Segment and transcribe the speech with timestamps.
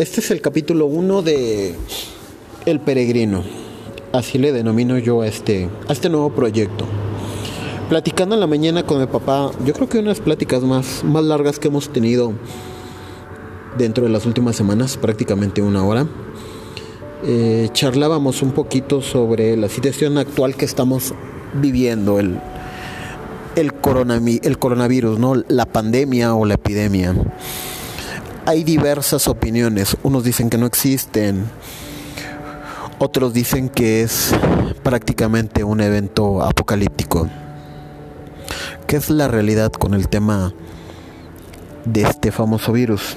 [0.00, 1.74] Este es el capítulo 1 de
[2.64, 3.42] El Peregrino.
[4.14, 6.86] Así le denomino yo a este, a este nuevo proyecto.
[7.90, 11.58] Platicando en la mañana con mi papá, yo creo que unas pláticas más, más largas
[11.58, 12.32] que hemos tenido
[13.76, 16.06] dentro de las últimas semanas, prácticamente una hora.
[17.22, 21.12] Eh, charlábamos un poquito sobre la situación actual que estamos
[21.52, 22.40] viviendo, el,
[23.54, 23.70] el,
[24.42, 25.34] el coronavirus, ¿no?
[25.46, 27.14] la pandemia o la epidemia
[28.50, 29.96] hay diversas opiniones.
[30.02, 31.44] Unos dicen que no existen,
[32.98, 34.34] otros dicen que es
[34.82, 37.28] prácticamente un evento apocalíptico.
[38.88, 40.52] ¿Qué es la realidad con el tema
[41.84, 43.16] de este famoso virus?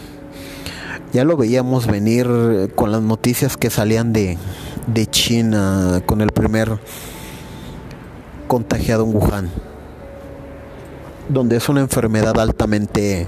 [1.13, 4.37] Ya lo veíamos venir con las noticias que salían de,
[4.85, 6.77] de China con el primer
[8.47, 9.49] contagiado en Wuhan,
[11.27, 13.27] donde es una enfermedad altamente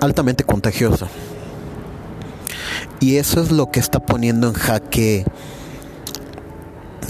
[0.00, 1.08] altamente contagiosa.
[2.98, 5.24] Y eso es lo que está poniendo en jaque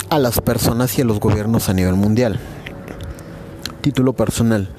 [0.09, 2.39] a las personas y a los gobiernos a nivel mundial.
[3.81, 4.75] Título personal.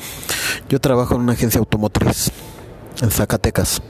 [0.70, 2.32] Yo trabajo en una agencia automotriz
[3.02, 3.82] en Zacatecas.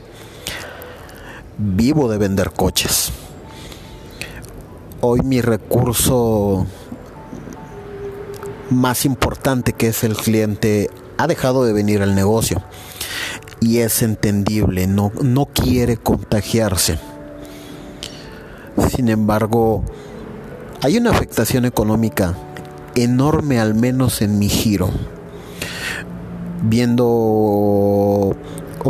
[1.58, 3.12] Vivo de vender coches.
[5.00, 6.66] Hoy mi recurso
[8.70, 12.62] más importante que es el cliente ha dejado de venir al negocio
[13.62, 16.98] y es entendible, no, no quiere contagiarse.
[18.88, 19.84] Sin embargo,
[20.82, 22.34] hay una afectación económica
[22.96, 24.90] enorme, al menos en mi giro.
[26.62, 28.34] Viendo o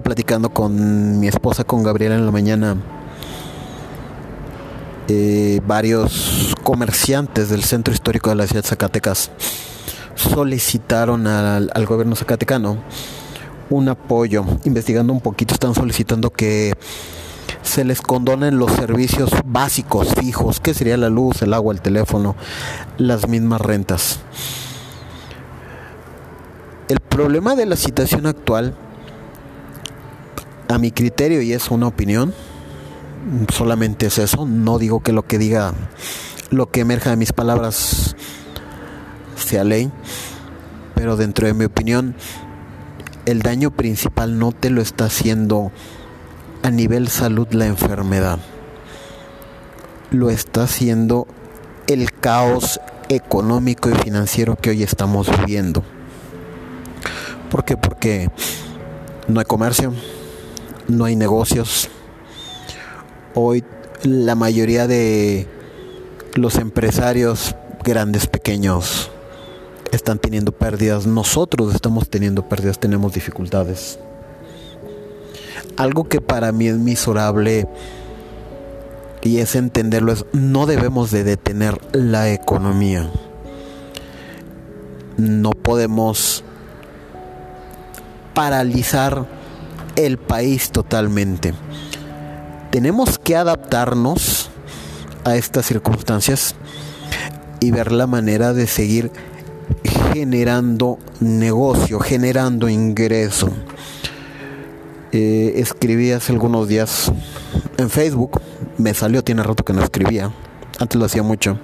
[0.02, 2.76] platicando con mi esposa, con Gabriela en la mañana,
[5.08, 9.30] eh, varios comerciantes del centro histórico de la ciudad de Zacatecas
[10.14, 12.78] solicitaron al, al gobierno zacatecano
[13.76, 14.44] un apoyo.
[14.64, 16.74] Investigando un poquito, están solicitando que
[17.62, 22.36] se les condonen los servicios básicos fijos, que sería la luz, el agua, el teléfono,
[22.98, 24.20] las mismas rentas.
[26.88, 28.74] El problema de la situación actual,
[30.68, 32.34] a mi criterio, y es una opinión,
[33.52, 35.72] solamente es eso, no digo que lo que diga,
[36.50, 38.16] lo que emerja de mis palabras
[39.36, 39.90] sea ley,
[40.94, 42.14] pero dentro de mi opinión,
[43.26, 45.70] el daño principal no te lo está haciendo
[46.62, 48.38] a nivel salud la enfermedad.
[50.10, 51.26] Lo está haciendo
[51.86, 55.82] el caos económico y financiero que hoy estamos viviendo.
[57.50, 57.76] ¿Por qué?
[57.76, 58.30] Porque
[59.28, 59.92] no hay comercio,
[60.88, 61.88] no hay negocios.
[63.34, 63.64] Hoy
[64.02, 65.46] la mayoría de
[66.34, 69.11] los empresarios, grandes, pequeños,
[69.92, 73.98] están teniendo pérdidas, nosotros estamos teniendo pérdidas, tenemos dificultades.
[75.76, 77.68] Algo que para mí es miserable
[79.22, 83.10] y es entenderlo es no debemos de detener la economía.
[85.18, 86.42] No podemos
[88.34, 89.26] paralizar
[89.96, 91.54] el país totalmente.
[92.70, 94.50] Tenemos que adaptarnos
[95.24, 96.54] a estas circunstancias
[97.60, 99.12] y ver la manera de seguir
[100.12, 103.50] generando negocio, generando ingreso.
[105.12, 107.12] Eh, escribí hace algunos días
[107.76, 108.40] en Facebook,
[108.78, 110.32] me salió, tiene rato que no escribía,
[110.78, 111.58] antes lo hacía mucho.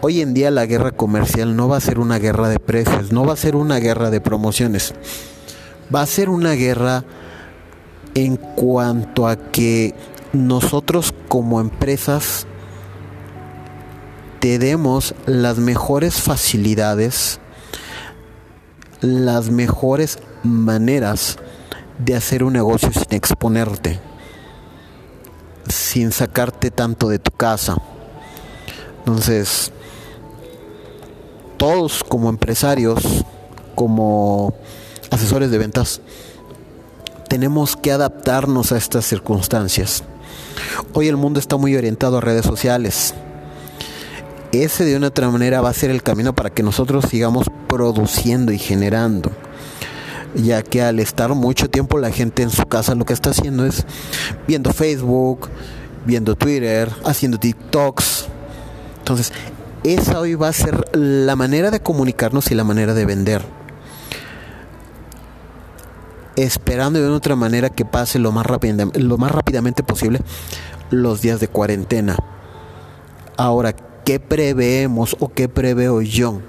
[0.00, 3.24] Hoy en día la guerra comercial no va a ser una guerra de precios, no
[3.24, 4.94] va a ser una guerra de promociones,
[5.94, 7.04] va a ser una guerra
[8.14, 9.94] en cuanto a que
[10.32, 12.46] nosotros como empresas
[14.40, 17.40] te demos las mejores facilidades,
[19.00, 21.38] las mejores maneras
[21.98, 23.98] de hacer un negocio sin exponerte,
[25.68, 27.76] sin sacarte tanto de tu casa.
[29.00, 29.72] Entonces,
[31.56, 33.24] todos como empresarios,
[33.74, 34.54] como
[35.10, 36.00] asesores de ventas,
[37.28, 40.04] tenemos que adaptarnos a estas circunstancias.
[40.92, 43.14] Hoy el mundo está muy orientado a redes sociales
[44.52, 48.52] ese de una otra manera va a ser el camino para que nosotros sigamos produciendo
[48.52, 49.30] y generando.
[50.34, 53.64] Ya que al estar mucho tiempo la gente en su casa lo que está haciendo
[53.64, 53.84] es
[54.46, 55.48] viendo Facebook,
[56.04, 58.26] viendo Twitter, haciendo TikToks.
[58.98, 59.32] Entonces,
[59.84, 63.42] esa hoy va a ser la manera de comunicarnos y la manera de vender.
[66.36, 68.46] Esperando de otra manera que pase lo más,
[68.94, 70.20] lo más rápidamente posible
[70.90, 72.16] los días de cuarentena.
[73.36, 73.74] Ahora,
[74.08, 76.40] ¿Qué preveemos o qué preveo yo?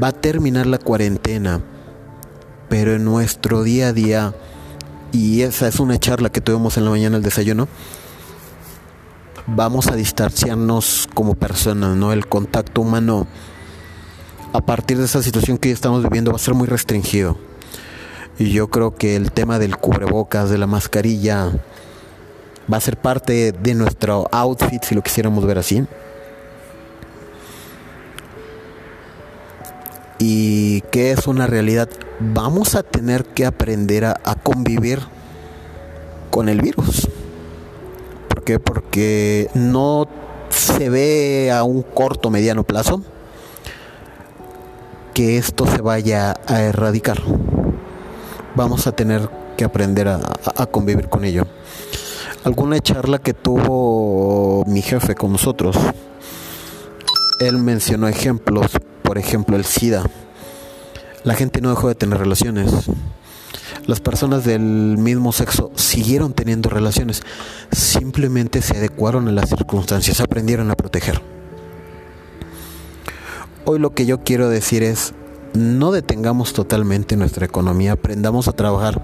[0.00, 1.60] Va a terminar la cuarentena,
[2.68, 4.32] pero en nuestro día a día
[5.10, 7.66] y esa es una charla que tuvimos en la mañana el desayuno,
[9.48, 12.12] vamos a distanciarnos como personas, ¿no?
[12.12, 13.26] El contacto humano
[14.52, 17.36] a partir de esa situación que estamos viviendo va a ser muy restringido.
[18.38, 21.50] Y yo creo que el tema del cubrebocas, de la mascarilla,
[22.72, 25.84] va a ser parte de nuestro outfit, si lo quisiéramos ver así.
[30.24, 31.88] Y que es una realidad,
[32.20, 35.00] vamos a tener que aprender a, convivir
[36.30, 37.08] con el virus.
[38.28, 38.60] ¿Por qué?
[38.60, 40.06] Porque no
[40.48, 43.02] se ve a un corto mediano plazo
[45.12, 47.20] que esto se vaya a erradicar.
[48.54, 50.20] Vamos a tener que aprender a,
[50.70, 51.48] convivir con ello.
[52.44, 55.76] Alguna charla que tuvo mi jefe con nosotros,
[57.40, 58.70] él mencionó ejemplos,
[59.02, 60.04] por ejemplo el SIDA.
[61.24, 62.90] La gente no dejó de tener relaciones.
[63.86, 67.22] Las personas del mismo sexo siguieron teniendo relaciones,
[67.72, 71.20] simplemente se adecuaron a las circunstancias, aprendieron a proteger.
[73.64, 75.14] Hoy lo que yo quiero decir es,
[75.54, 79.02] no detengamos totalmente nuestra economía, aprendamos a trabajar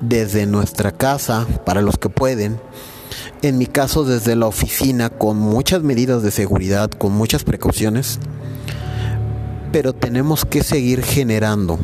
[0.00, 2.60] desde nuestra casa, para los que pueden,
[3.42, 8.18] en mi caso desde la oficina, con muchas medidas de seguridad, con muchas precauciones,
[9.76, 11.78] pero tenemos que seguir generando.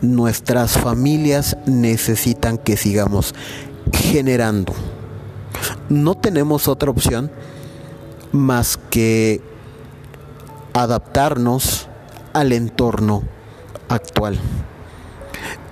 [0.00, 3.34] Nuestras familias necesitan que sigamos
[3.92, 4.72] generando.
[5.90, 7.30] No tenemos otra opción
[8.32, 9.42] más que
[10.72, 11.88] adaptarnos
[12.32, 13.22] al entorno
[13.90, 14.40] actual.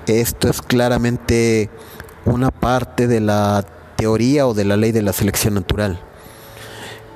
[0.06, 1.70] Esto es claramente
[2.26, 3.64] una parte de la
[3.96, 5.98] teoría o de la ley de la selección natural,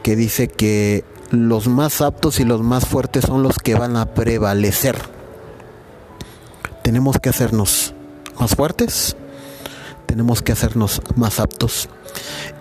[0.03, 4.07] que dice que los más aptos y los más fuertes son los que van a
[4.07, 4.97] prevalecer.
[6.83, 7.95] Tenemos que hacernos
[8.39, 9.17] más fuertes,
[10.07, 11.89] tenemos que hacernos más aptos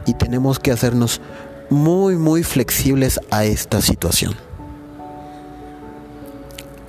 [0.05, 1.21] y tenemos que hacernos
[1.69, 4.35] muy, muy flexibles a esta situación.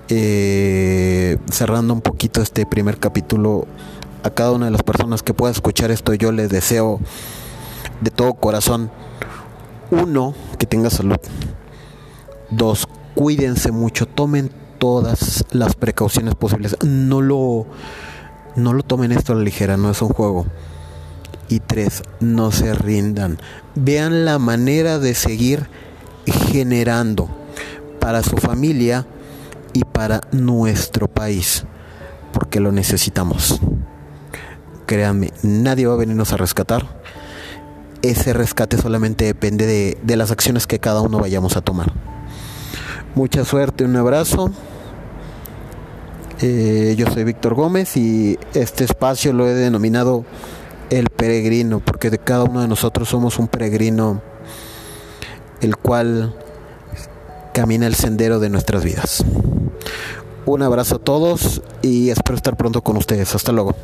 [0.09, 3.67] Eh, cerrando un poquito este primer capítulo,
[4.23, 7.01] a cada una de las personas que pueda escuchar esto, yo les deseo
[8.01, 8.91] de todo corazón,
[9.91, 11.17] uno, que tenga salud.
[12.51, 16.77] Dos, cuídense mucho, tomen todas las precauciones posibles.
[16.85, 17.67] No lo,
[18.55, 20.47] no lo tomen esto a la ligera, no es un juego.
[21.49, 23.39] Y tres, no se rindan.
[23.75, 25.69] Vean la manera de seguir
[26.27, 27.29] generando
[28.01, 29.07] para su familia
[29.73, 31.65] y para nuestro país,
[32.33, 33.61] porque lo necesitamos.
[34.87, 36.87] Créanme, nadie va a venirnos a rescatar.
[38.03, 41.93] Ese rescate solamente depende de, de las acciones que cada uno vayamos a tomar.
[43.17, 44.51] Mucha suerte, un abrazo.
[46.43, 50.27] Eh, yo soy Víctor Gómez y este espacio lo he denominado
[50.91, 54.21] el peregrino, porque de cada uno de nosotros somos un peregrino,
[55.63, 56.35] el cual
[57.55, 59.25] camina el sendero de nuestras vidas.
[60.45, 63.35] Un abrazo a todos y espero estar pronto con ustedes.
[63.35, 63.75] Hasta luego.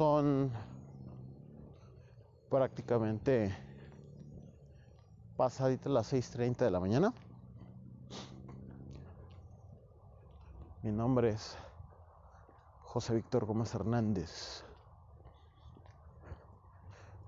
[0.00, 0.50] Son
[2.48, 3.54] prácticamente
[5.36, 7.12] pasaditas las 6.30 de la mañana.
[10.82, 11.54] Mi nombre es
[12.80, 14.64] José Víctor Gómez Hernández.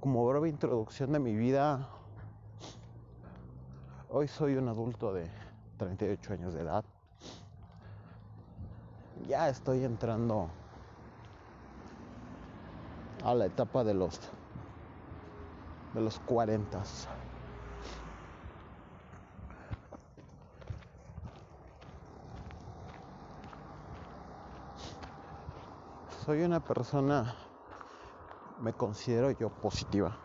[0.00, 1.90] Como breve introducción de mi vida,
[4.08, 5.30] hoy soy un adulto de
[5.76, 6.86] 38 años de edad.
[9.28, 10.48] Ya estoy entrando
[13.24, 14.20] a la etapa de los
[15.94, 16.82] de los 40.
[26.24, 27.34] soy una persona,
[28.60, 30.16] me considero yo positiva,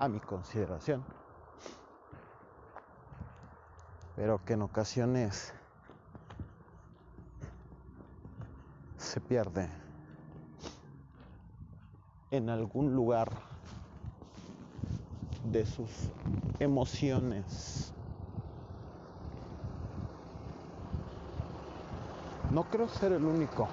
[0.00, 1.04] a mi consideración,
[4.16, 5.54] pero que en ocasiones
[8.96, 9.70] se pierde
[12.30, 13.30] en algún lugar
[15.44, 15.90] de sus
[16.58, 17.90] emociones
[22.50, 23.68] No creo ser el único.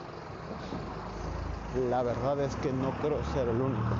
[1.89, 3.95] La verdad es que no creo ser el único.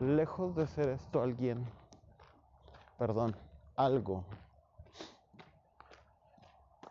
[0.00, 1.66] Lejos de ser esto alguien,
[2.98, 3.34] perdón,
[3.74, 4.22] algo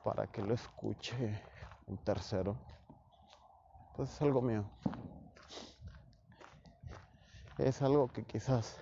[0.04, 1.40] para que lo escuche
[1.88, 2.58] un tercero,
[3.96, 4.66] pues es algo mío.
[7.58, 8.78] Es algo que quizás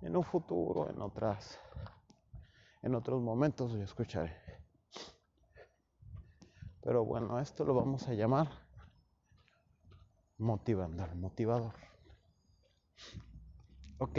[0.00, 1.60] en un futuro, en otras,
[2.82, 4.36] en otros momentos yo escucharé.
[6.82, 8.48] Pero bueno, esto lo vamos a llamar
[10.38, 11.74] motivando, motivador.
[13.98, 14.18] Ok.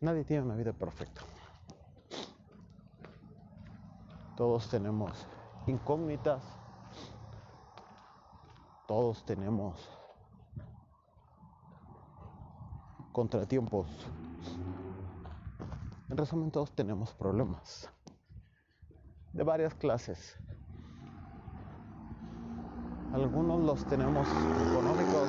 [0.00, 1.22] Nadie tiene una vida perfecta.
[4.36, 5.26] Todos tenemos
[5.66, 6.42] incógnitas.
[8.86, 9.88] Todos tenemos
[13.12, 13.86] contratiempos.
[16.08, 17.90] En resumen, todos tenemos problemas
[19.32, 20.36] de varias clases.
[23.12, 25.28] Algunos los tenemos económicos,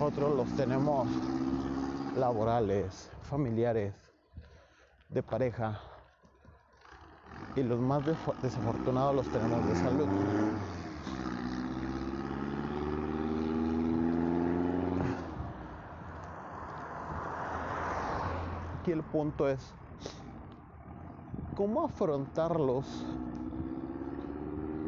[0.00, 1.08] otros los tenemos
[2.16, 3.94] laborales, familiares,
[5.08, 5.80] de pareja,
[7.56, 8.02] y los más
[8.42, 10.06] desafortunados los tenemos de salud.
[18.80, 19.72] Aquí el punto es
[21.56, 22.86] cómo afrontarlos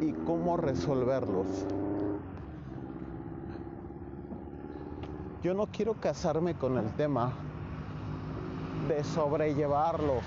[0.01, 1.47] y cómo resolverlos.
[5.43, 7.33] Yo no quiero casarme con el tema
[8.89, 10.23] de sobrellevarlos.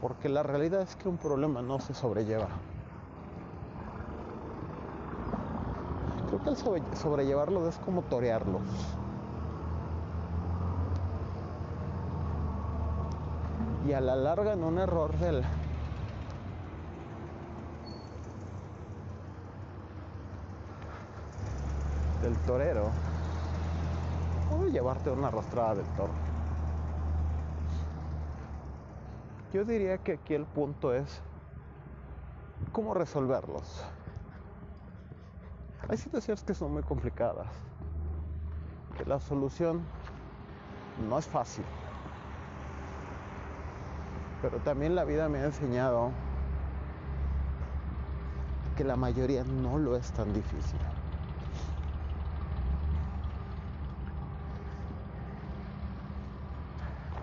[0.00, 2.48] Porque la realidad es que un problema no se sobrelleva.
[6.28, 8.62] Creo que el sobrellevarlos es como torearlos.
[13.86, 15.42] Y a la larga en un error del
[22.22, 22.90] del torero
[24.50, 26.27] puede llevarte una arrastrada del toro.
[29.52, 31.22] Yo diría que aquí el punto es
[32.72, 33.82] cómo resolverlos.
[35.88, 37.48] Hay situaciones que son muy complicadas,
[38.96, 39.80] que la solución
[41.08, 41.64] no es fácil.
[44.42, 46.10] Pero también la vida me ha enseñado
[48.76, 50.78] que la mayoría no lo es tan difícil.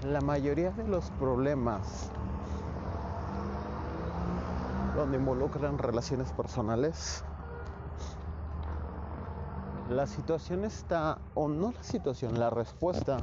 [0.05, 2.12] La mayoría de los problemas
[4.95, 7.24] donde involucran relaciones personales,
[9.89, 13.17] la situación está, o no la situación, la respuesta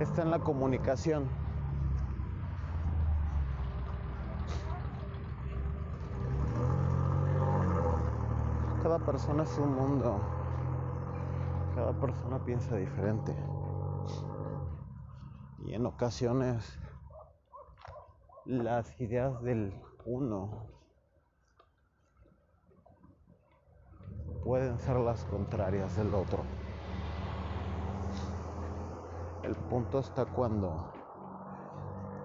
[0.00, 1.28] está en la comunicación.
[8.82, 10.41] Cada persona es un mundo.
[11.82, 13.34] Cada persona piensa diferente.
[15.64, 16.78] Y en ocasiones
[18.44, 19.74] las ideas del
[20.04, 20.68] uno
[24.44, 26.44] pueden ser las contrarias del otro.
[29.42, 30.92] El punto está cuando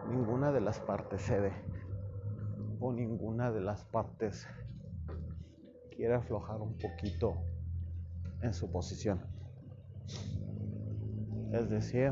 [0.08, 1.52] ninguna de las partes cede
[2.80, 4.48] o ninguna de las partes
[5.96, 7.34] quiere aflojar un poquito
[8.44, 9.37] en su posición.
[11.52, 12.12] Es decir,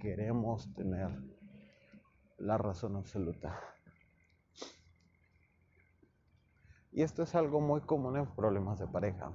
[0.00, 1.10] queremos tener
[2.38, 3.56] la razón absoluta.
[6.90, 9.30] Y esto es algo muy común en problemas de pareja.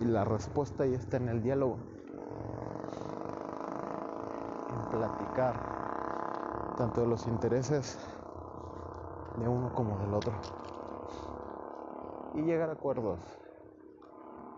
[0.00, 1.78] Y la respuesta ya está en el diálogo.
[4.70, 5.79] En platicar
[6.80, 7.98] tanto de los intereses
[9.36, 10.32] de uno como del otro.
[12.34, 13.20] Y llegar a acuerdos.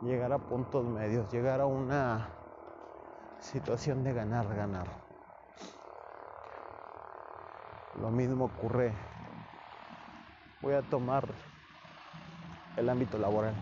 [0.03, 1.29] Llegar a puntos medios.
[1.33, 2.29] Llegar a una
[3.41, 4.87] situación de ganar, ganar.
[8.01, 8.95] Lo mismo ocurre.
[10.61, 11.27] Voy a tomar
[12.77, 13.55] el ámbito laboral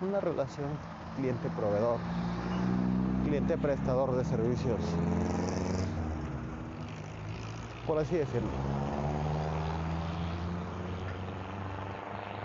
[0.00, 0.68] una relación
[1.16, 1.98] cliente-proveedor,
[3.24, 4.78] cliente-prestador de servicios,
[7.88, 8.50] por así decirlo.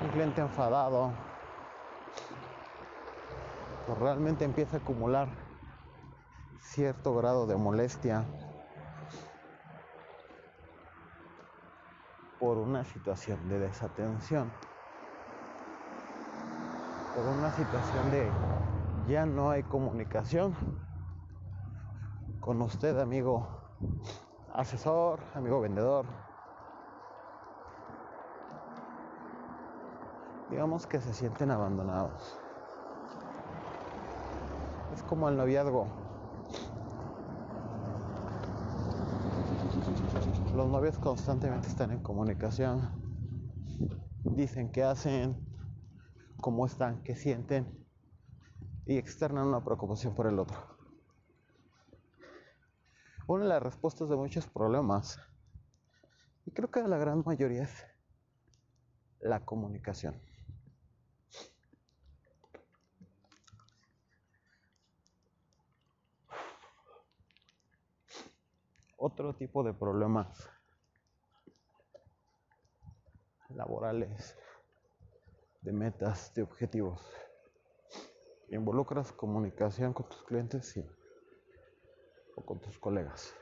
[0.01, 1.11] Un cliente enfadado,
[3.85, 5.27] pues realmente empieza a acumular
[6.61, 8.23] cierto grado de molestia
[12.39, 14.49] por una situación de desatención.
[17.15, 18.31] Por una situación de
[19.09, 20.55] ya no hay comunicación
[22.39, 23.61] con usted, amigo
[24.53, 26.05] asesor, amigo vendedor.
[30.49, 32.37] Digamos que se sienten abandonados.
[34.93, 35.87] Es como el noviazgo.
[40.55, 42.91] Los novios constantemente están en comunicación.
[44.23, 45.35] Dicen qué hacen,
[46.39, 47.83] cómo están, qué sienten
[48.85, 50.72] y externan una preocupación por el otro.
[53.25, 55.17] Una de las respuestas de muchos problemas,
[56.45, 57.85] y creo que la gran mayoría es
[59.21, 60.21] la comunicación.
[68.97, 70.49] Otro tipo de problemas
[73.55, 74.37] laborales,
[75.61, 77.01] de metas, de objetivos.
[78.49, 80.85] Involucras comunicación con tus clientes y
[82.35, 83.33] o con tus colegas.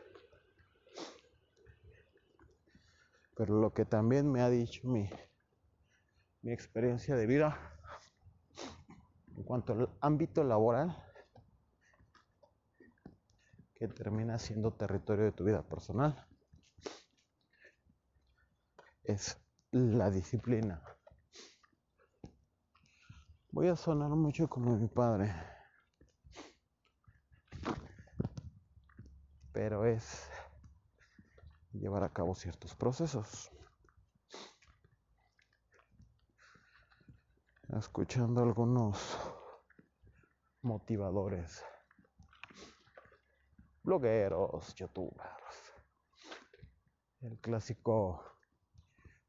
[3.36, 5.10] Pero lo que también me ha dicho mi,
[6.42, 7.78] mi experiencia de vida
[9.36, 10.96] en cuanto al ámbito laboral,
[13.76, 16.28] que termina siendo territorio de tu vida personal,
[19.04, 20.84] es la disciplina.
[23.52, 25.34] Voy a sonar mucho como mi padre.
[29.54, 30.30] Pero es
[31.74, 33.52] llevar a cabo ciertos procesos.
[37.70, 39.18] Escuchando algunos
[40.62, 41.64] motivadores,
[43.84, 45.74] blogueros, youtubers,
[47.22, 48.24] el clásico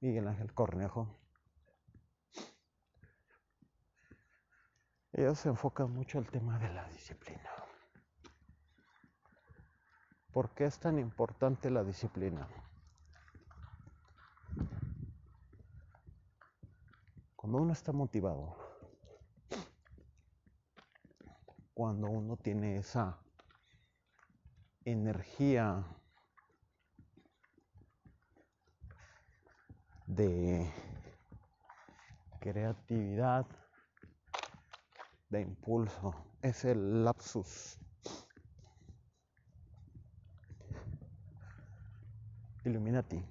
[0.00, 1.17] Miguel Ángel Cornejo.
[5.12, 7.62] Ellos se enfocan mucho al tema de la disciplina.
[10.33, 12.49] ¿Por qué es tan importante la disciplina?
[17.37, 18.57] Cuando uno está motivado,
[21.75, 23.18] cuando uno tiene esa
[24.87, 25.85] energía
[30.07, 30.73] de
[32.40, 33.47] creatividad,
[35.29, 37.79] de impulso, es el lapsus
[42.73, 43.23] Illuminati.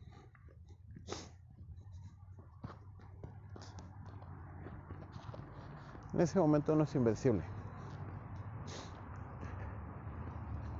[6.14, 7.42] En ese momento no es invencible.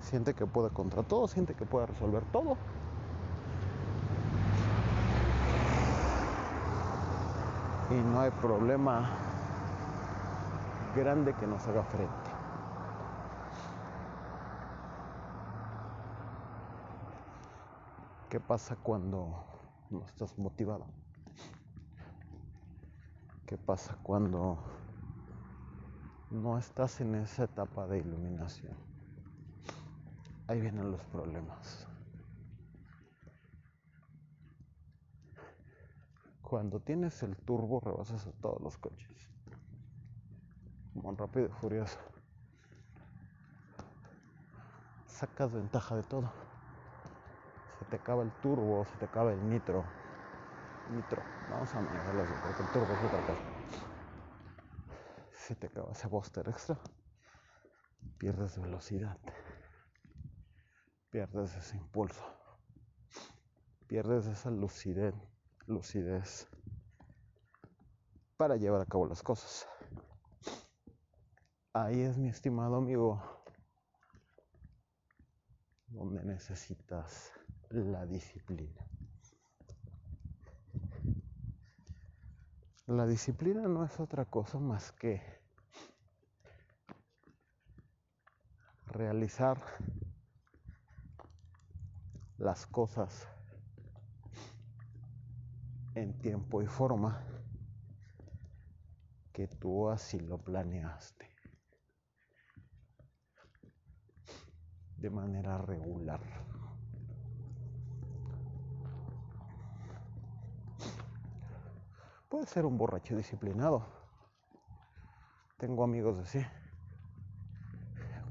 [0.02, 2.58] Siente que puede contra todo, siente que puede resolver todo.
[7.90, 9.10] Y no hay problema
[10.96, 12.21] grande que nos haga frente.
[18.32, 19.44] ¿Qué pasa cuando
[19.90, 20.86] no estás motivado?
[23.46, 24.58] ¿Qué pasa cuando
[26.30, 28.74] no estás en esa etapa de iluminación?
[30.48, 31.86] Ahí vienen los problemas.
[36.42, 39.28] Cuando tienes el turbo rebasas a todos los coches.
[40.94, 42.00] Como rápido y furioso.
[45.06, 46.51] Sacas ventaja de todo
[47.82, 49.84] se te acaba el turbo, se te acaba el nitro.
[50.94, 53.42] Nitro, vamos a manejarlo así, porque el turbo es otra cosa.
[55.34, 56.80] Se te acaba ese booster extra,
[58.20, 59.18] pierdes velocidad,
[61.10, 62.24] pierdes ese impulso,
[63.88, 65.16] pierdes esa lucidez,
[65.66, 66.48] lucidez
[68.38, 69.68] para llevar a cabo las cosas.
[71.74, 73.44] Ahí es mi estimado amigo,
[75.88, 77.34] donde necesitas
[77.74, 78.86] la disciplina.
[82.88, 85.22] La disciplina no es otra cosa más que
[88.88, 89.58] realizar
[92.38, 93.28] las cosas
[95.96, 97.26] en tiempo y forma
[99.32, 101.30] que tú así lo planeaste
[104.98, 106.22] de manera regular.
[112.32, 113.84] Puede ser un borracho disciplinado.
[115.58, 116.40] Tengo amigos así.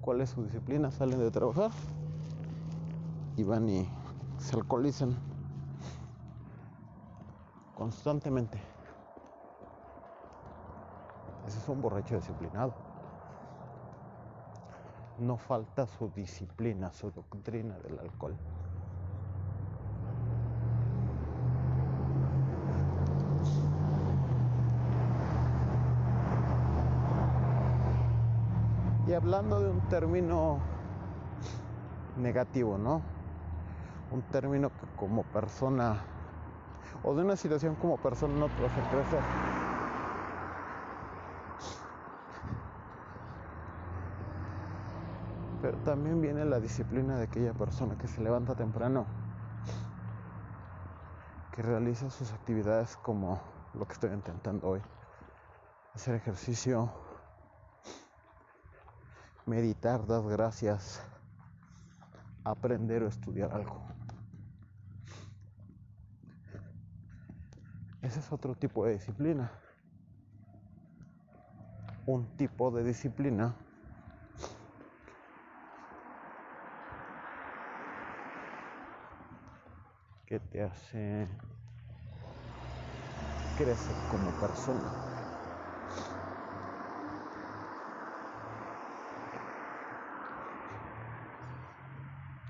[0.00, 0.90] ¿Cuál es su disciplina?
[0.90, 1.70] Salen de trabajar
[3.36, 3.86] y van y
[4.38, 5.14] se alcoholizan
[7.74, 8.58] constantemente.
[11.46, 12.72] Ese es un borracho disciplinado.
[15.18, 18.34] no falta su disciplina, su doctrina del alcohol.
[29.32, 30.58] Hablando de un término
[32.16, 33.00] negativo, ¿no?
[34.10, 36.02] Un término que como persona,
[37.04, 39.20] o de una situación como persona no te hace crecer.
[45.62, 49.06] Pero también viene la disciplina de aquella persona que se levanta temprano,
[51.52, 53.40] que realiza sus actividades como
[53.74, 54.82] lo que estoy intentando hoy.
[55.94, 56.90] Hacer ejercicio,
[59.46, 61.02] meditar, dar gracias,
[62.44, 63.80] aprender o estudiar algo.
[68.02, 69.50] Ese es otro tipo de disciplina.
[72.06, 73.54] Un tipo de disciplina
[80.26, 81.28] que te hace
[83.56, 85.09] crecer como persona.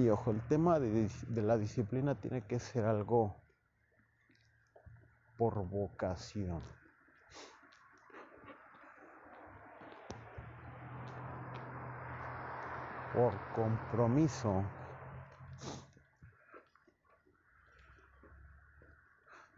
[0.01, 1.11] Y ojo, el tema de,
[1.43, 3.37] la disciplina tiene que ser algo
[5.37, 6.63] por vocación.
[13.13, 14.65] Por compromiso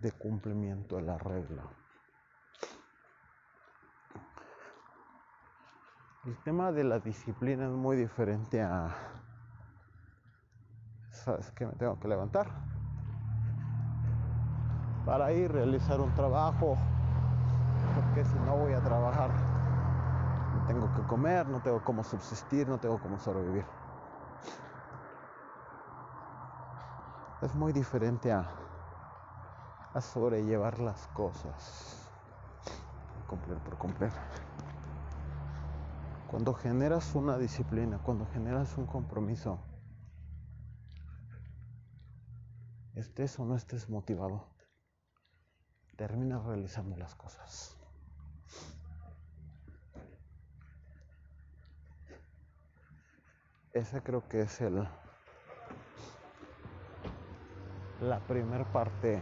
[0.00, 1.70] de cumplimiento de la regla.
[6.24, 9.22] El tema de la disciplina es muy diferente a,
[11.25, 12.49] ¿sabes que Me tengo que levantar
[15.07, 16.77] para ir a realizar un trabajo,
[17.95, 19.31] porque si no voy a trabajar,
[20.55, 23.65] no tengo que comer, no tengo cómo subsistir, no tengo cómo sobrevivir.
[27.43, 28.47] Es muy diferente a
[29.95, 32.09] a sobrellevar las cosas.
[33.27, 34.11] Cumplir por cumplir.
[36.31, 39.59] Cuando generas una disciplina, cuando generas un compromiso,
[42.94, 44.46] estés o no estés motivado,
[45.96, 47.76] terminas realizando las cosas.
[53.72, 54.87] Esa creo que es el
[58.02, 59.20] la primera parte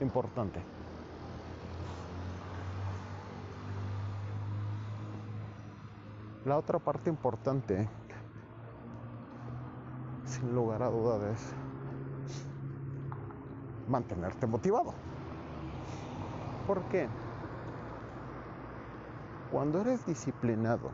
[0.00, 0.60] importante.
[6.44, 7.88] La otra parte importante,
[10.26, 11.61] sin lugar a dudas, es
[13.88, 14.94] mantenerte motivado.
[16.66, 17.08] ¿Por qué?
[19.50, 20.90] Cuando eres disciplinado,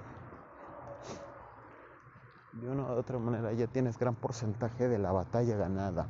[2.52, 6.08] de una u otra manera ya tienes gran porcentaje de la batalla ganada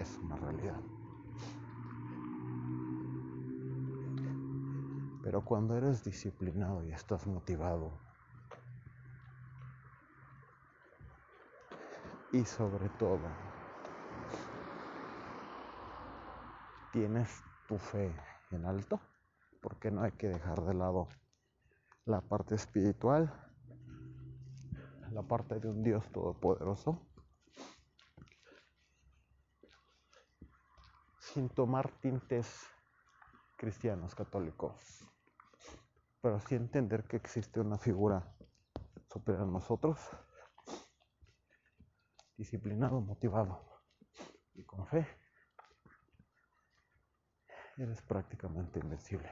[0.00, 0.80] es una realidad.
[5.22, 7.92] Pero cuando eres disciplinado y estás motivado,
[12.32, 13.20] y sobre todo,
[16.92, 18.14] tienes tu fe
[18.50, 19.00] en alto,
[19.60, 21.08] porque no hay que dejar de lado
[22.04, 23.32] la parte espiritual,
[25.10, 27.00] la parte de un Dios todopoderoso
[31.18, 32.66] sin tomar tintes
[33.56, 35.08] cristianos, católicos,
[36.20, 38.36] pero sí entender que existe una figura
[39.08, 39.98] superior a nosotros,
[42.36, 43.82] disciplinado, motivado
[44.54, 45.06] y con fe,
[47.76, 49.30] eres prácticamente invencible.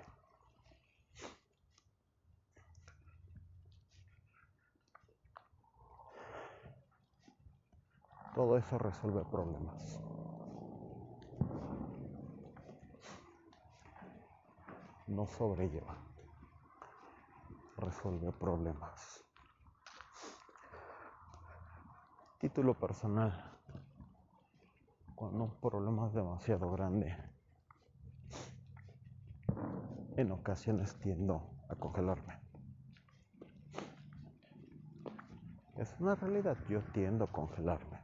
[8.34, 10.00] Todo eso resuelve problemas.
[15.10, 15.96] no sobrelleva,
[17.76, 19.24] resuelve problemas.
[22.38, 23.58] Título personal.
[25.16, 27.14] Cuando un problema es demasiado grande,
[30.20, 32.38] en ocasiones tiendo a congelarme.
[35.76, 37.98] Es una realidad, yo tiendo a congelarme,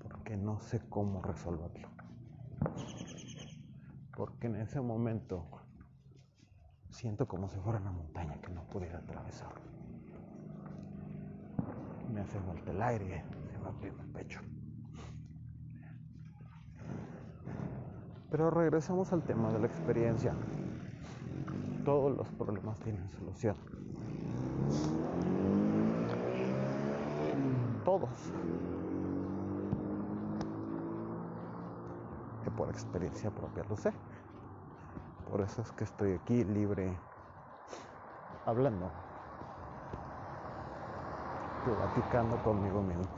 [0.00, 1.96] porque no sé cómo resolverlo
[4.16, 5.46] porque en ese momento
[6.90, 9.52] siento como si fuera una montaña que no pudiera atravesar.
[12.10, 14.40] Me hace falta el aire, se me aprieta el pecho.
[18.36, 20.34] Pero regresamos al tema de la experiencia.
[21.86, 23.56] Todos los problemas tienen solución.
[27.82, 28.10] Todos.
[32.44, 33.90] Que por experiencia propia lo sé.
[35.30, 36.94] Por eso es que estoy aquí libre,
[38.44, 38.90] hablando,
[41.64, 43.08] platicando conmigo mismo.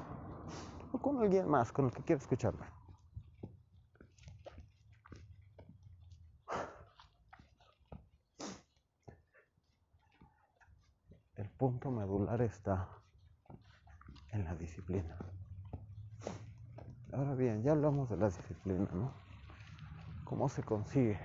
[0.93, 2.79] O con alguien más, con el que quiera escucharme.
[11.39, 11.49] El
[11.79, 12.89] punto medular está
[14.33, 15.17] en la disciplina.
[17.13, 19.13] Ahora bien, ya hablamos de la disciplina, ¿no?
[20.25, 21.21] ¿Cómo se consigue?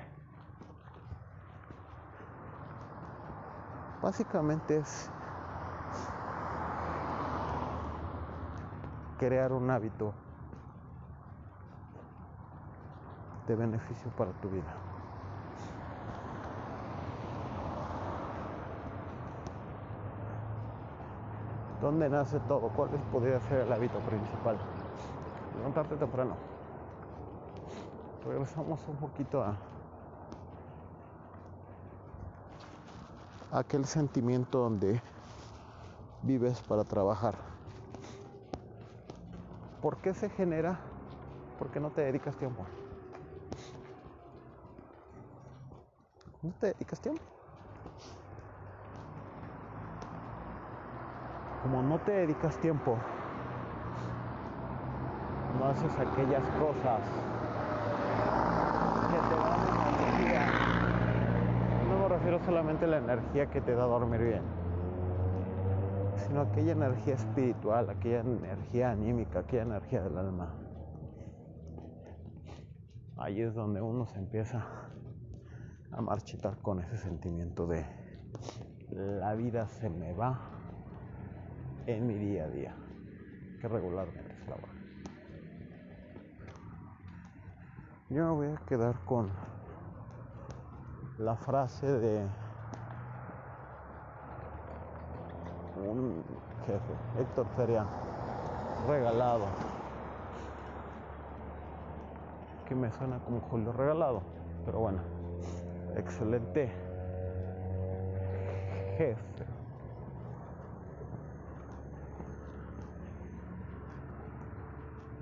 [4.01, 5.09] Básicamente es
[9.17, 10.13] crear un hábito
[13.47, 14.82] de beneficio para tu vida.
[21.83, 22.69] ¿Dónde nace todo?
[22.69, 24.57] ¿Cuál podría ser el hábito principal?
[25.57, 26.37] Levantarte temprano.
[28.25, 29.57] Regresamos un poquito a
[33.51, 35.01] aquel sentimiento donde
[36.21, 37.35] vives para trabajar.
[39.81, 40.79] ¿Por qué se genera?
[41.59, 42.65] Porque no te dedicas tiempo.
[46.41, 47.32] No te dedicas tiempo.
[51.73, 52.99] Como no te dedicas tiempo,
[55.57, 57.01] no haces aquellas cosas
[59.09, 59.59] que te dan
[59.97, 60.45] energía.
[61.89, 64.43] No me refiero solamente a la energía que te da dormir bien,
[66.17, 70.53] sino aquella energía espiritual, aquella energía anímica, aquella energía del alma.
[73.17, 74.63] Ahí es donde uno se empieza
[75.91, 77.83] a marchitar con ese sentimiento de
[78.91, 80.52] la vida se me va
[81.85, 82.73] en mi día a día,
[83.59, 84.73] que regularmente es la hora.
[88.09, 89.29] Yo me voy a quedar con
[91.17, 92.27] la frase de
[95.85, 96.23] un
[96.65, 97.85] jefe, Héctor Feria,
[98.87, 99.45] regalado,
[102.65, 104.21] que me suena como Julio regalado,
[104.65, 105.01] pero bueno,
[105.97, 106.71] excelente
[108.97, 109.62] jefe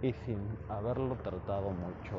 [0.02, 2.18] y sin haberlo tratado mucho.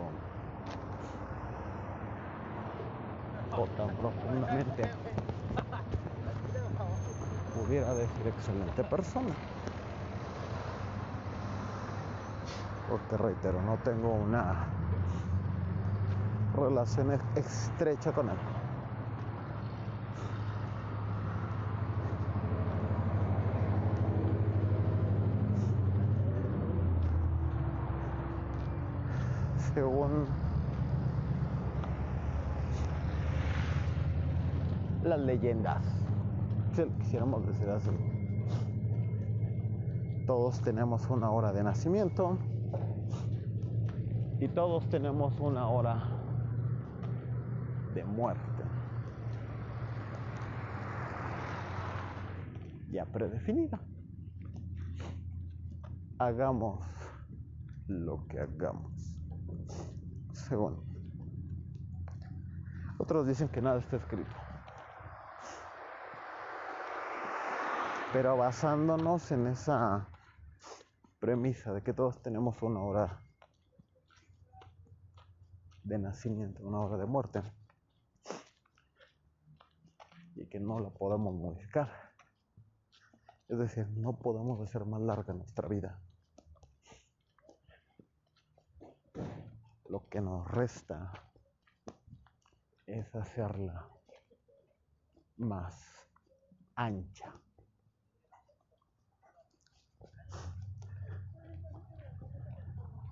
[3.56, 4.90] O tan profundamente.
[7.54, 9.34] Pudiera decir excelente persona.
[12.88, 14.66] Porque reitero no tengo una
[16.54, 18.36] relación estrecha con él
[29.74, 30.26] según
[35.04, 35.84] las leyendas,
[36.72, 37.90] si lo quisiéramos decir así.
[40.26, 42.38] Todos tenemos una hora de nacimiento
[44.40, 46.02] y todos tenemos una hora
[47.94, 48.62] de muerte.
[52.90, 53.80] Ya predefinida.
[56.18, 56.84] Hagamos
[57.86, 59.16] lo que hagamos.
[60.32, 60.84] Según.
[62.98, 64.41] Otros dicen que nada está escrito.
[68.12, 70.06] Pero basándonos en esa
[71.18, 73.22] premisa de que todos tenemos una hora
[75.82, 77.42] de nacimiento, una hora de muerte,
[80.34, 81.90] y que no la podemos modificar.
[83.48, 85.98] Es decir, no podemos hacer más larga nuestra vida.
[89.88, 91.12] Lo que nos resta
[92.86, 93.88] es hacerla
[95.38, 96.10] más
[96.74, 97.32] ancha.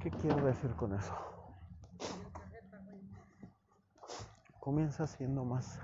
[0.00, 1.14] ¿Qué quiero decir con eso?
[4.58, 5.78] Comienza siendo más,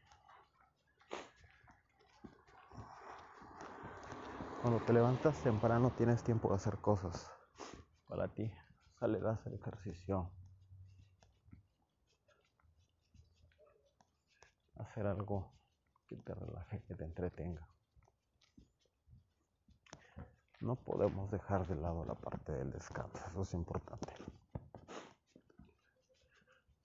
[4.66, 7.30] Cuando te levantas temprano tienes tiempo de hacer cosas
[8.08, 8.52] para ti.
[8.98, 10.32] Sale a hacer ejercicio.
[14.74, 15.52] Hacer algo
[16.08, 17.64] que te relaje, que te entretenga.
[20.58, 24.12] No podemos dejar de lado la parte del descanso, eso es importante.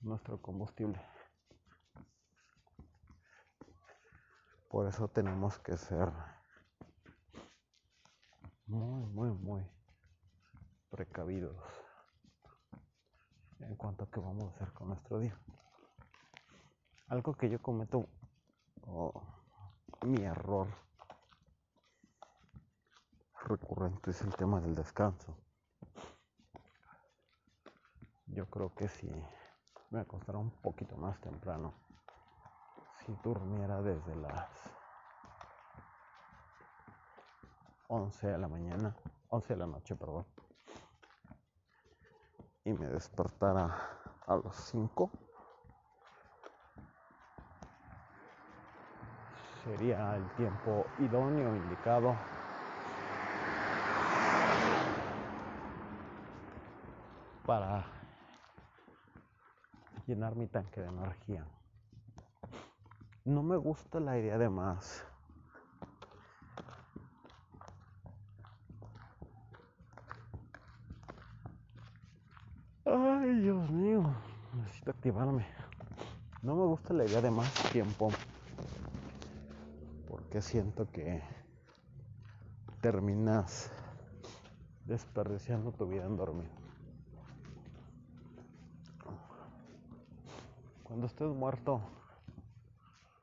[0.01, 1.01] Nuestro combustible.
[4.69, 6.13] Por eso tenemos que ser
[8.71, 9.69] muy, muy, muy
[10.89, 11.57] precavidos
[13.59, 15.37] en cuanto a qué vamos a hacer con nuestro día.
[17.09, 18.07] Algo que yo cometo,
[20.05, 20.67] mi error
[23.45, 25.35] recurrente es el tema del descanso.
[28.27, 29.11] Yo creo que si
[29.89, 31.73] me acostara un poquito más temprano,
[33.05, 34.49] si durmiera desde las
[37.93, 38.95] 11 de la mañana,
[39.27, 40.25] 11 de la noche, perdón,
[42.63, 43.65] y me despertara
[44.27, 45.11] a las 5,
[49.65, 52.15] sería el tiempo idóneo, indicado
[57.45, 57.85] para
[60.07, 61.45] llenar mi tanque de energía.
[63.25, 65.10] No me gusta la idea de más.
[73.39, 74.03] Dios mío,
[74.53, 75.45] necesito activarme.
[76.41, 78.09] No me gusta la idea de más tiempo.
[80.07, 81.21] Porque siento que
[82.81, 83.71] terminas
[84.85, 86.49] desperdiciando tu vida en dormir.
[90.83, 91.79] Cuando estés muerto,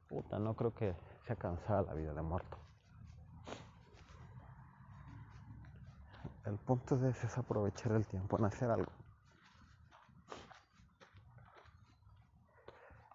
[0.08, 0.94] puta, no creo que
[1.26, 2.56] sea cansada la vida de muerto.
[6.46, 8.97] El punto es, es aprovechar el tiempo en hacer algo.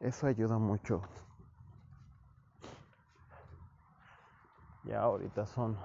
[0.04, 1.02] Eso ayuda mucho.
[4.84, 5.78] Ya ahorita son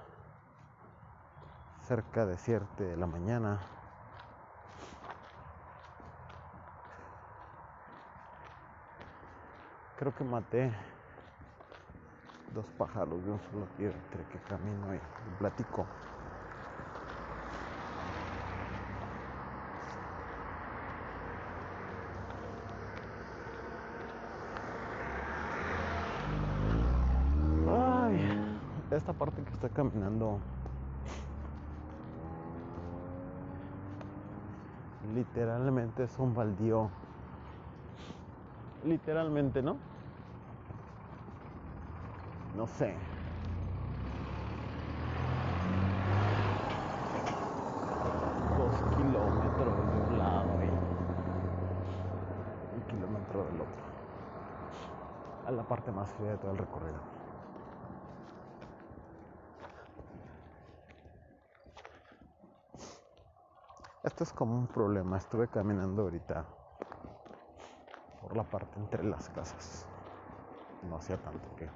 [1.87, 3.61] cerca de 7 de la mañana.
[9.97, 10.73] Creo que maté
[12.53, 14.99] dos pájaros de un solo tiro entre que camino y
[15.37, 15.85] platico.
[27.71, 30.39] Ay, esta parte que está caminando
[35.13, 36.89] literalmente es un baldío
[38.85, 39.75] literalmente, ¿no?
[42.55, 42.95] No sé.
[48.57, 50.69] Dos kilómetros de un lado y
[52.77, 53.89] un kilómetro del otro.
[55.47, 57.28] A la parte más fría de todo el recorrido.
[64.09, 65.19] Esto es como un problema.
[65.19, 66.43] Estuve caminando ahorita
[68.19, 69.85] por la parte entre las casas.
[70.89, 71.69] No hacía tanto que.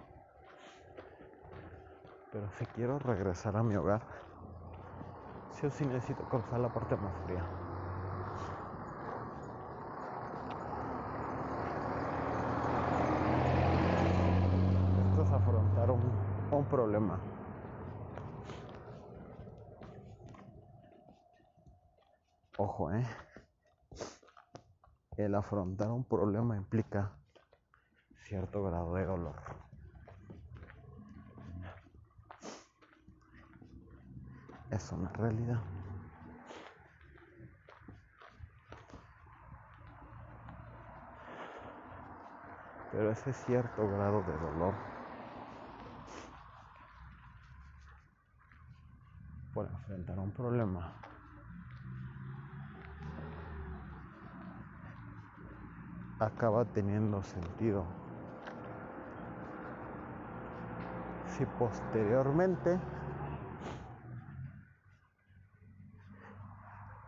[2.31, 4.01] Pero si quiero regresar a mi hogar,
[5.51, 7.45] sí o sí necesito cruzar la parte más fría.
[15.07, 16.01] Esto es afrontar un,
[16.51, 17.19] un problema.
[22.73, 23.05] Eh
[25.17, 27.11] el afrontar un problema implica
[28.23, 29.35] cierto grado de dolor.
[34.71, 35.61] Es una realidad.
[42.91, 44.73] Pero ese cierto grado de dolor
[49.53, 50.91] por enfrentar un problema
[56.25, 57.85] acaba teniendo sentido.
[61.27, 62.79] Si posteriormente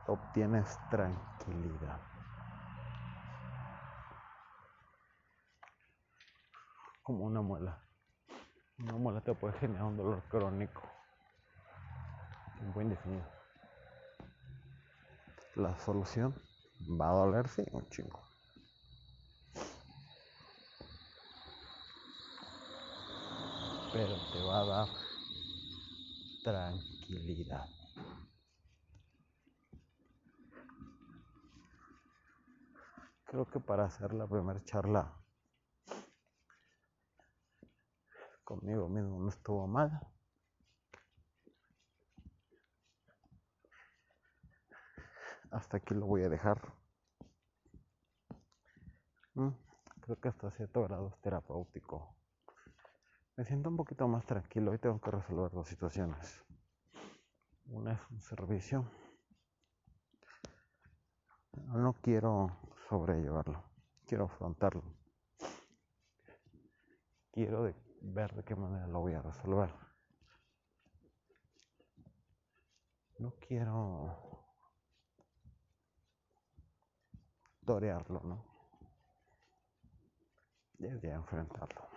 [0.07, 1.99] obtienes tranquilidad.
[7.03, 7.79] Como una muela.
[8.79, 10.81] Una muela te puede generar un dolor crónico.
[12.73, 13.25] Muy indefinido.
[15.55, 16.35] La solución
[16.99, 18.24] va a doler, sí, un chingo.
[23.95, 24.89] Pero te va a dar
[26.43, 27.69] tranquilidad.
[33.23, 35.17] Creo que para hacer la primera charla
[38.43, 39.97] conmigo mismo no estuvo mal.
[45.51, 46.61] Hasta aquí lo voy a dejar.
[49.35, 49.51] Mm,
[50.01, 52.24] creo que hasta cierto grado es terapéutico.
[53.37, 56.41] Me siento un poquito más tranquilo y tengo que resolver dos situaciones.
[57.65, 58.89] Una es un servicio.
[61.51, 62.57] No quiero
[62.87, 63.61] sobrellevarlo,
[64.05, 64.83] quiero afrontarlo.
[67.31, 69.73] Quiero ver de qué manera lo voy a resolver.
[73.17, 74.17] No quiero
[77.65, 78.45] torearlo, ¿no?
[80.77, 81.94] Debería enfrentarlo.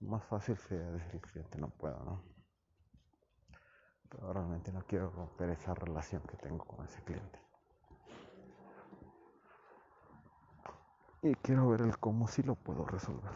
[0.00, 2.22] Más fácil sería decir cliente no puedo, ¿no?
[4.08, 7.40] Pero realmente no quiero romper esa relación que tengo con ese cliente.
[11.22, 13.32] Y quiero ver el cómo sí lo puedo resolver.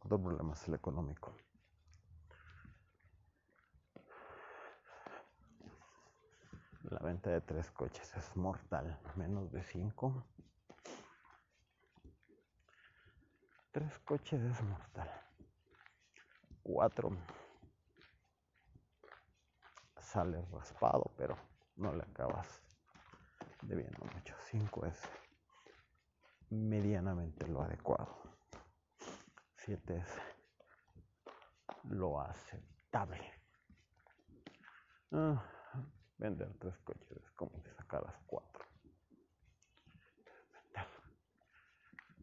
[0.00, 1.32] Otro problema es el económico.
[6.90, 10.24] La venta de tres coches es mortal, menos de cinco.
[13.78, 15.08] Tres coches es mortal.
[16.64, 17.16] Cuatro
[20.00, 21.38] sale raspado, pero
[21.76, 22.60] no le acabas
[23.62, 24.34] debiendo mucho.
[24.50, 25.00] 5 es
[26.50, 28.20] medianamente lo adecuado.
[29.54, 30.10] 7 es
[31.84, 33.32] lo aceptable.
[35.12, 35.40] Ah,
[36.16, 38.64] vender tres coches es como si sacaras cuatro.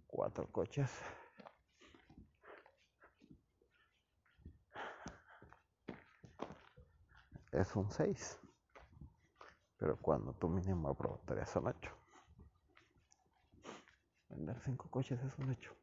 [0.05, 0.91] Cuatro coches.
[7.55, 8.39] es un 6.
[9.77, 11.91] Pero cuando tu mínima probatoria son 8.
[14.29, 15.75] Vender 5 coches es un 8.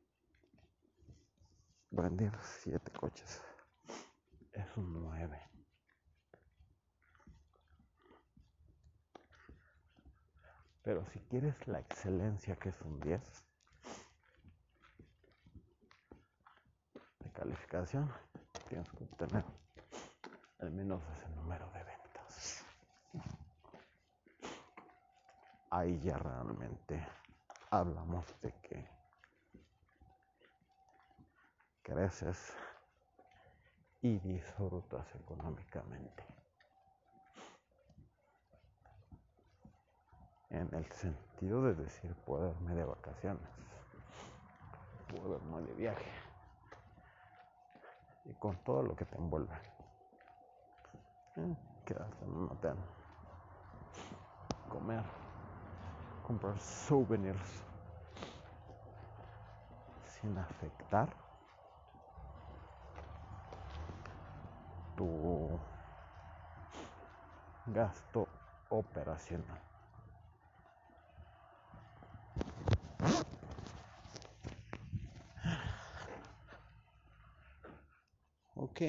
[1.90, 3.42] Vender 7 coches
[4.52, 5.48] es un 9.
[10.82, 13.44] Pero si quieres la excelencia que es un 10
[17.20, 18.10] de calificación,
[18.68, 19.44] tienes que obtener
[20.58, 21.31] al menos 60.
[25.72, 27.02] Ahí ya realmente
[27.70, 28.86] hablamos de que
[31.82, 32.54] creces
[34.02, 36.24] y disfrutas económicamente.
[40.50, 43.48] En el sentido de decir, puedo irme de vacaciones,
[45.08, 46.10] puedo irme de viaje
[48.26, 49.54] y con todo lo que te envuelve.
[51.36, 51.56] Eh,
[51.86, 52.76] quedarte en un hotel,
[54.68, 55.21] comer
[56.22, 57.62] comprar souvenirs
[60.20, 61.08] sin afectar
[64.96, 65.58] tu
[67.66, 68.28] gasto
[68.68, 69.60] operacional.
[78.54, 78.80] Ok,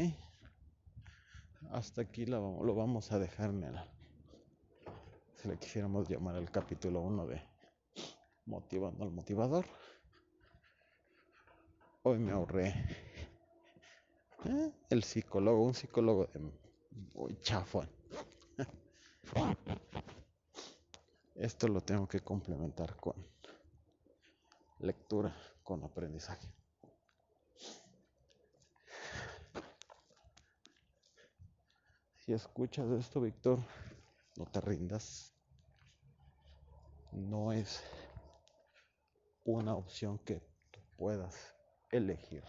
[1.72, 2.42] hasta aquí lo,
[2.76, 3.52] vamos a dejar,
[5.44, 7.42] si le quisiéramos llamar el capítulo 1 de
[8.46, 9.66] Motivando al Motivador.
[12.04, 12.70] Hoy me ahorré
[14.46, 14.72] ¿eh?
[14.90, 16.40] el psicólogo, un psicólogo de
[17.14, 17.90] muy chafón.
[21.36, 23.16] Esto lo tengo que complementar con
[24.80, 26.48] lectura, con aprendizaje.
[32.20, 33.60] Si escuchas esto, Víctor,
[34.38, 35.33] no te rindas
[37.16, 37.82] no es
[39.44, 40.42] una opción que
[40.98, 41.54] puedas
[41.92, 42.44] elegir.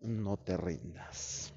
[0.00, 1.52] No te rindas.